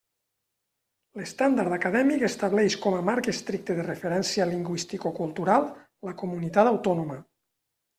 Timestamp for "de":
3.83-3.87